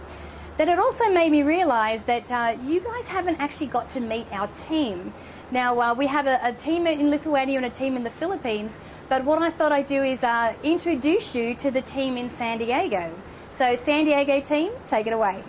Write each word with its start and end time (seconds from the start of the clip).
That 0.59 0.69
it 0.69 0.79
also 0.79 1.11
made 1.11 1.33
me 1.33 1.43
realize 1.43 2.05
that 2.05 2.31
uh, 2.31 2.57
you 2.63 2.81
guys 2.81 3.07
haven't 3.07 3.41
actually 3.41 3.67
got 3.67 3.89
to 3.91 4.01
meet 4.01 4.27
our 4.33 4.49
team. 4.49 5.13
Now, 5.51 5.79
uh, 5.81 5.95
we 5.95 6.07
have 6.07 6.27
a, 6.27 6.39
a, 6.43 6.53
team 6.53 6.87
in 6.87 7.11
Lithuania 7.11 7.59
and 7.59 7.67
a 7.67 7.71
team 7.71 7.95
in 7.95 8.05
the 8.05 8.11
Philippines, 8.11 8.79
but 9.09 9.25
what 9.25 9.41
I 9.41 9.51
thought 9.51 9.71
I'd 9.71 9.87
do 9.87 10.03
is 10.03 10.25
uh, 10.25 10.55
introduce 10.62 11.35
you 11.35 11.55
to 11.57 11.71
the 11.71 11.83
team 11.83 12.17
in 12.17 12.31
San 12.31 12.59
Diego. 12.59 13.12
So, 13.51 13.75
San 13.77 14.07
Diego 14.07 14.41
team, 14.41 14.73
take 14.87 15.07
it 15.07 15.12
away. 15.12 15.45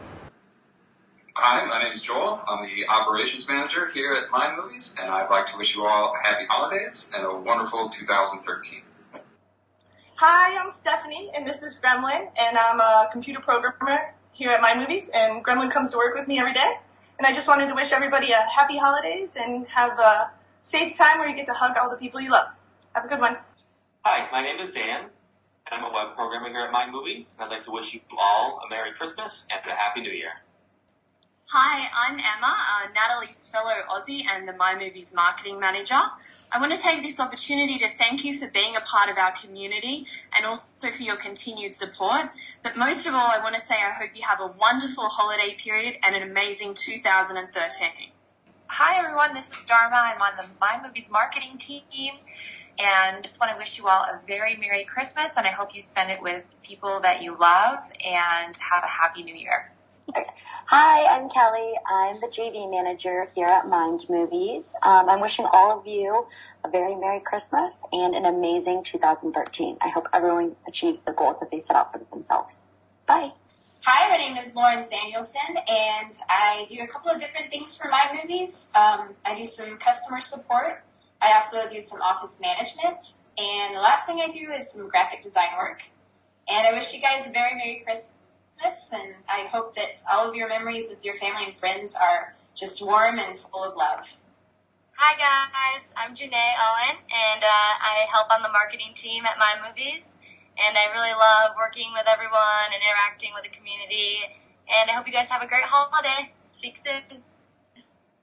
Hi, 1.39 1.63
my 1.65 1.83
name 1.83 1.91
is 1.91 2.01
Joel. 2.01 2.41
I'm 2.47 2.65
the 2.65 2.87
operations 2.87 3.47
manager 3.47 3.87
here 3.89 4.13
at 4.13 4.31
Mind 4.31 4.57
Movies, 4.57 4.95
and 4.99 5.07
I'd 5.07 5.29
like 5.29 5.45
to 5.51 5.57
wish 5.57 5.75
you 5.75 5.85
all 5.85 6.15
happy 6.23 6.47
holidays 6.49 7.11
and 7.15 7.23
a 7.23 7.31
wonderful 7.31 7.89
2013. 7.89 8.81
Hi, 10.15 10.57
I'm 10.57 10.71
Stephanie, 10.71 11.29
and 11.35 11.45
this 11.45 11.61
is 11.61 11.77
Gremlin, 11.77 12.31
and 12.39 12.57
I'm 12.57 12.79
a 12.79 13.07
computer 13.11 13.39
programmer 13.39 14.15
here 14.31 14.49
at 14.49 14.61
Mind 14.61 14.79
Movies, 14.79 15.11
and 15.13 15.45
Gremlin 15.45 15.69
comes 15.69 15.91
to 15.91 15.97
work 15.97 16.15
with 16.15 16.27
me 16.27 16.39
every 16.39 16.55
day. 16.55 16.79
And 17.19 17.27
I 17.27 17.33
just 17.33 17.47
wanted 17.47 17.67
to 17.67 17.75
wish 17.75 17.91
everybody 17.91 18.31
a 18.31 18.41
happy 18.51 18.77
holidays 18.77 19.37
and 19.39 19.67
have 19.67 19.99
a 19.99 20.31
safe 20.59 20.97
time 20.97 21.19
where 21.19 21.29
you 21.29 21.35
get 21.35 21.45
to 21.45 21.53
hug 21.53 21.77
all 21.77 21.91
the 21.91 21.97
people 21.97 22.19
you 22.19 22.31
love. 22.31 22.47
Have 22.95 23.05
a 23.05 23.07
good 23.07 23.19
one. 23.19 23.37
Hi, 24.03 24.27
my 24.31 24.41
name 24.41 24.57
is 24.57 24.71
Dan, 24.71 25.01
and 25.01 25.09
I'm 25.71 25.83
a 25.83 25.93
web 25.93 26.15
programmer 26.15 26.49
here 26.49 26.65
at 26.65 26.71
Mind 26.71 26.91
Movies, 26.91 27.37
and 27.39 27.45
I'd 27.45 27.55
like 27.57 27.63
to 27.65 27.71
wish 27.71 27.93
you 27.93 27.99
all 28.17 28.59
a 28.65 28.69
Merry 28.71 28.91
Christmas 28.91 29.45
and 29.53 29.61
a 29.71 29.75
Happy 29.75 30.01
New 30.01 30.09
Year. 30.09 30.31
Hi, 31.51 31.87
I'm 31.95 32.15
Emma, 32.15 32.57
uh, 32.57 32.89
Natalie's 32.93 33.47
fellow 33.47 33.75
Aussie 33.89 34.23
and 34.29 34.45
the 34.45 34.51
Mind 34.51 34.79
Movies 34.79 35.13
marketing 35.13 35.61
manager. 35.61 36.01
I 36.51 36.59
want 36.59 36.73
to 36.73 36.77
take 36.77 37.01
this 37.01 37.21
opportunity 37.21 37.79
to 37.79 37.87
thank 37.87 38.25
you 38.25 38.37
for 38.37 38.49
being 38.49 38.75
a 38.75 38.81
part 38.81 39.09
of 39.09 39.17
our 39.17 39.31
community 39.31 40.05
and 40.35 40.45
also 40.45 40.89
for 40.89 41.03
your 41.03 41.15
continued 41.15 41.73
support. 41.73 42.31
But 42.63 42.75
most 42.75 43.07
of 43.07 43.13
all, 43.13 43.31
I 43.31 43.39
want 43.41 43.55
to 43.55 43.61
say 43.61 43.75
I 43.75 43.91
hope 43.91 44.09
you 44.13 44.23
have 44.23 44.41
a 44.41 44.47
wonderful 44.59 45.05
holiday 45.05 45.55
period 45.57 45.95
and 46.03 46.17
an 46.17 46.21
amazing 46.21 46.73
2013. 46.73 47.91
Hi 48.67 48.99
everyone, 48.99 49.33
this 49.33 49.49
is 49.49 49.63
Dharma. 49.63 49.95
I'm 49.95 50.21
on 50.21 50.33
the 50.35 50.47
Mind 50.59 50.83
Movies 50.85 51.09
marketing 51.09 51.57
team 51.57 52.15
and 52.77 53.23
just 53.23 53.39
want 53.39 53.53
to 53.53 53.57
wish 53.57 53.77
you 53.77 53.87
all 53.87 54.03
a 54.03 54.19
very 54.27 54.57
Merry 54.57 54.83
Christmas 54.83 55.37
and 55.37 55.47
I 55.47 55.51
hope 55.51 55.73
you 55.73 55.79
spend 55.79 56.11
it 56.11 56.21
with 56.21 56.43
people 56.61 56.99
that 57.03 57.21
you 57.23 57.37
love 57.39 57.79
and 58.05 58.57
have 58.57 58.83
a 58.83 58.87
Happy 58.87 59.23
New 59.23 59.33
Year. 59.33 59.71
Hi, 60.67 61.17
I'm 61.17 61.29
Kelly. 61.29 61.73
I'm 61.85 62.15
the 62.21 62.27
JV 62.27 62.69
manager 62.69 63.25
here 63.35 63.47
at 63.47 63.67
Mind 63.67 64.05
Movies. 64.09 64.69
Um, 64.83 65.09
I'm 65.09 65.19
wishing 65.19 65.45
all 65.51 65.77
of 65.77 65.85
you 65.85 66.27
a 66.63 66.69
very 66.69 66.95
Merry 66.95 67.19
Christmas 67.19 67.81
and 67.91 68.15
an 68.15 68.25
amazing 68.25 68.83
2013. 68.83 69.77
I 69.81 69.89
hope 69.89 70.07
everyone 70.13 70.55
achieves 70.67 71.01
the 71.01 71.11
goals 71.11 71.37
that 71.41 71.51
they 71.51 71.61
set 71.61 71.75
out 71.75 71.91
for 71.91 71.99
themselves. 72.11 72.59
Bye. 73.05 73.31
Hi, 73.81 74.09
my 74.09 74.17
name 74.17 74.37
is 74.37 74.55
Lauren 74.55 74.83
Danielson, 74.89 75.57
and 75.67 76.13
I 76.29 76.65
do 76.69 76.81
a 76.81 76.87
couple 76.87 77.11
of 77.11 77.19
different 77.19 77.51
things 77.51 77.75
for 77.75 77.89
Mind 77.89 78.19
Movies. 78.21 78.71
Um, 78.75 79.15
I 79.25 79.35
do 79.35 79.45
some 79.45 79.77
customer 79.77 80.21
support. 80.21 80.83
I 81.21 81.33
also 81.33 81.67
do 81.67 81.81
some 81.81 82.01
office 82.01 82.39
management, 82.41 83.01
and 83.37 83.75
the 83.75 83.81
last 83.81 84.05
thing 84.05 84.21
I 84.21 84.29
do 84.29 84.51
is 84.51 84.71
some 84.71 84.87
graphic 84.89 85.21
design 85.21 85.49
work. 85.57 85.83
And 86.49 86.65
I 86.65 86.71
wish 86.71 86.93
you 86.93 87.01
guys 87.01 87.27
a 87.27 87.31
very 87.31 87.55
Merry 87.55 87.81
Christmas 87.85 88.13
Christmas, 88.57 88.89
and 88.93 89.15
I 89.29 89.47
hope 89.47 89.75
that 89.75 90.01
all 90.11 90.27
of 90.27 90.35
your 90.35 90.47
memories 90.47 90.89
with 90.89 91.05
your 91.05 91.13
family 91.13 91.45
and 91.45 91.55
friends 91.55 91.95
are 91.95 92.33
just 92.55 92.83
warm 92.83 93.19
and 93.19 93.37
full 93.37 93.63
of 93.63 93.75
love. 93.75 94.17
Hi 94.95 95.13
guys, 95.13 95.93
I'm 95.95 96.15
Janae 96.15 96.57
Owen, 96.57 96.97
and 97.05 97.43
uh, 97.43 97.73
I 97.77 98.07
help 98.09 98.31
on 98.31 98.41
the 98.41 98.49
marketing 98.49 98.93
team 98.95 99.25
at 99.25 99.37
Mind 99.37 99.61
Movies. 99.61 100.09
And 100.57 100.75
I 100.75 100.89
really 100.89 101.13
love 101.13 101.53
working 101.55 101.93
with 101.93 102.09
everyone 102.09 102.73
and 102.73 102.81
interacting 102.81 103.29
with 103.37 103.45
the 103.45 103.53
community. 103.53 104.25
And 104.65 104.89
I 104.89 104.97
hope 104.97 105.05
you 105.05 105.13
guys 105.13 105.29
have 105.29 105.43
a 105.43 105.47
great 105.47 105.65
holiday. 105.65 106.33
Speak 106.57 106.81
soon. 106.81 107.21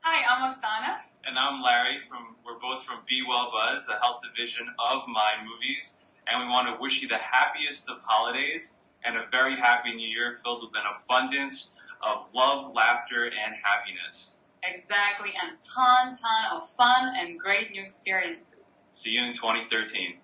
Hi, 0.02 0.18
I'm 0.26 0.50
Osana. 0.50 0.98
And 1.22 1.38
I'm 1.38 1.62
Larry. 1.62 2.02
From 2.10 2.34
we're 2.42 2.58
both 2.58 2.82
from 2.82 3.06
Be 3.06 3.22
Well 3.22 3.54
Buzz, 3.54 3.86
the 3.86 4.02
health 4.02 4.18
division 4.26 4.66
of 4.82 5.06
Mind 5.06 5.46
Movies, 5.46 5.94
and 6.26 6.42
we 6.42 6.50
want 6.50 6.66
to 6.74 6.82
wish 6.82 7.02
you 7.02 7.06
the 7.06 7.22
happiest 7.22 7.88
of 7.88 8.02
holidays 8.02 8.74
and 9.04 9.16
a 9.16 9.24
very 9.30 9.56
happy 9.56 9.94
new 9.94 10.08
year 10.08 10.38
filled 10.42 10.62
with 10.62 10.72
an 10.74 10.82
abundance 11.04 11.70
of 12.02 12.26
love, 12.34 12.74
laughter, 12.74 13.24
and 13.24 13.54
happiness. 13.62 14.32
Exactly, 14.62 15.32
and 15.42 15.58
ton, 15.62 16.16
ton 16.16 16.56
of 16.56 16.68
fun 16.70 17.12
and 17.16 17.38
great 17.38 17.70
new 17.70 17.82
experiences. 17.82 18.56
See 18.92 19.10
you 19.10 19.24
in 19.24 19.34
2013. 19.34 20.14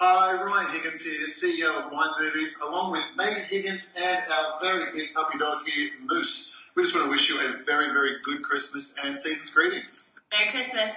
Hi 0.00 0.32
everyone, 0.32 0.70
Higgins 0.70 1.04
here, 1.04 1.26
CEO 1.26 1.84
of 1.84 1.92
Mind 1.92 2.12
Movies, 2.20 2.56
along 2.64 2.92
with 2.92 3.02
Megan 3.16 3.42
Higgins 3.44 3.92
and 3.96 4.22
our 4.30 4.60
very 4.60 4.92
big 4.92 5.12
puppy 5.12 5.38
dog 5.38 5.66
here, 5.66 5.90
Moose. 6.04 6.70
We 6.76 6.84
just 6.84 6.94
want 6.94 7.06
to 7.06 7.10
wish 7.10 7.28
you 7.28 7.40
a 7.40 7.64
very, 7.64 7.92
very 7.92 8.12
good 8.22 8.42
Christmas 8.42 8.96
and 9.04 9.18
season's 9.18 9.50
greetings. 9.50 10.14
Merry 10.30 10.52
Christmas. 10.52 10.92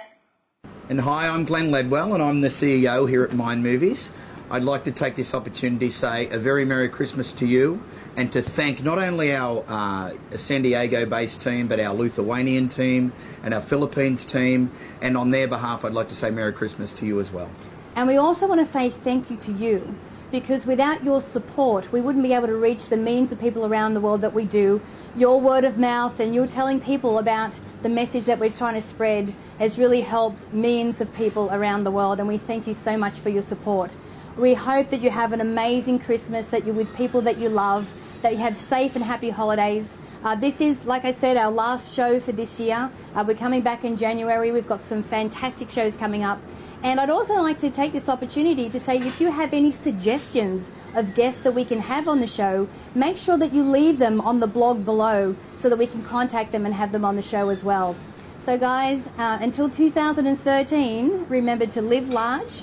And 0.88 1.00
hi, 1.00 1.26
I'm 1.28 1.44
Glenn 1.44 1.70
Ledwell, 1.70 2.14
and 2.14 2.22
I'm 2.22 2.42
the 2.42 2.48
CEO 2.48 3.08
here 3.08 3.24
at 3.24 3.32
Mind 3.32 3.62
Movies. 3.62 4.12
I'd 4.52 4.64
like 4.64 4.84
to 4.84 4.92
take 4.92 5.14
this 5.14 5.32
opportunity 5.32 5.88
to 5.88 5.94
say 5.94 6.26
a 6.28 6.38
very 6.38 6.66
Merry 6.66 6.90
Christmas 6.90 7.32
to 7.32 7.46
you 7.46 7.82
and 8.18 8.30
to 8.32 8.42
thank 8.42 8.82
not 8.82 8.98
only 8.98 9.34
our 9.34 9.64
uh, 9.66 10.12
San 10.36 10.60
Diego 10.60 11.06
based 11.06 11.40
team, 11.40 11.68
but 11.68 11.80
our 11.80 11.94
Lithuanian 11.94 12.68
team 12.68 13.14
and 13.42 13.54
our 13.54 13.62
Philippines 13.62 14.26
team. 14.26 14.70
And 15.00 15.16
on 15.16 15.30
their 15.30 15.48
behalf, 15.48 15.86
I'd 15.86 15.94
like 15.94 16.10
to 16.10 16.14
say 16.14 16.28
Merry 16.28 16.52
Christmas 16.52 16.92
to 16.92 17.06
you 17.06 17.18
as 17.18 17.32
well. 17.32 17.48
And 17.96 18.06
we 18.06 18.18
also 18.18 18.46
want 18.46 18.60
to 18.60 18.66
say 18.66 18.90
thank 18.90 19.30
you 19.30 19.38
to 19.38 19.52
you 19.52 19.94
because 20.30 20.66
without 20.66 21.02
your 21.02 21.22
support, 21.22 21.90
we 21.90 22.02
wouldn't 22.02 22.22
be 22.22 22.34
able 22.34 22.48
to 22.48 22.56
reach 22.56 22.90
the 22.90 22.98
millions 22.98 23.32
of 23.32 23.40
people 23.40 23.64
around 23.64 23.94
the 23.94 24.02
world 24.02 24.20
that 24.20 24.34
we 24.34 24.44
do. 24.44 24.82
Your 25.16 25.40
word 25.40 25.64
of 25.64 25.78
mouth 25.78 26.20
and 26.20 26.34
you 26.34 26.46
telling 26.46 26.78
people 26.78 27.16
about 27.16 27.58
the 27.82 27.88
message 27.88 28.26
that 28.26 28.38
we're 28.38 28.50
trying 28.50 28.74
to 28.74 28.82
spread 28.82 29.34
has 29.58 29.78
really 29.78 30.02
helped 30.02 30.52
millions 30.52 31.00
of 31.00 31.10
people 31.14 31.48
around 31.50 31.84
the 31.84 31.90
world, 31.90 32.18
and 32.18 32.28
we 32.28 32.36
thank 32.36 32.66
you 32.66 32.74
so 32.74 32.98
much 32.98 33.18
for 33.18 33.30
your 33.30 33.40
support. 33.40 33.96
We 34.36 34.54
hope 34.54 34.88
that 34.88 35.02
you 35.02 35.10
have 35.10 35.32
an 35.32 35.42
amazing 35.42 35.98
Christmas, 35.98 36.48
that 36.48 36.64
you're 36.64 36.74
with 36.74 36.94
people 36.96 37.20
that 37.22 37.36
you 37.36 37.50
love, 37.50 37.92
that 38.22 38.32
you 38.32 38.38
have 38.38 38.56
safe 38.56 38.96
and 38.96 39.04
happy 39.04 39.28
holidays. 39.28 39.98
Uh, 40.24 40.34
this 40.34 40.58
is, 40.58 40.86
like 40.86 41.04
I 41.04 41.12
said, 41.12 41.36
our 41.36 41.50
last 41.50 41.92
show 41.92 42.18
for 42.18 42.32
this 42.32 42.58
year. 42.58 42.90
Uh, 43.14 43.24
we're 43.26 43.36
coming 43.36 43.60
back 43.60 43.84
in 43.84 43.94
January. 43.94 44.50
We've 44.50 44.66
got 44.66 44.82
some 44.82 45.02
fantastic 45.02 45.68
shows 45.68 45.96
coming 45.96 46.24
up. 46.24 46.40
And 46.82 46.98
I'd 46.98 47.10
also 47.10 47.34
like 47.34 47.58
to 47.58 47.70
take 47.70 47.92
this 47.92 48.08
opportunity 48.08 48.70
to 48.70 48.80
say 48.80 48.96
if 48.96 49.20
you 49.20 49.30
have 49.30 49.52
any 49.52 49.70
suggestions 49.70 50.70
of 50.94 51.14
guests 51.14 51.42
that 51.42 51.52
we 51.52 51.66
can 51.66 51.80
have 51.80 52.08
on 52.08 52.20
the 52.20 52.26
show, 52.26 52.68
make 52.94 53.18
sure 53.18 53.36
that 53.36 53.52
you 53.52 53.62
leave 53.62 53.98
them 53.98 54.18
on 54.22 54.40
the 54.40 54.46
blog 54.46 54.84
below 54.86 55.36
so 55.58 55.68
that 55.68 55.76
we 55.76 55.86
can 55.86 56.02
contact 56.02 56.52
them 56.52 56.64
and 56.64 56.74
have 56.74 56.90
them 56.90 57.04
on 57.04 57.16
the 57.16 57.22
show 57.22 57.50
as 57.50 57.62
well. 57.62 57.94
So, 58.38 58.56
guys, 58.56 59.08
uh, 59.18 59.38
until 59.40 59.68
2013, 59.68 61.26
remember 61.28 61.66
to 61.66 61.82
live 61.82 62.08
large, 62.08 62.62